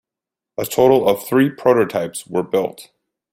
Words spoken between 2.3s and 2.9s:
built.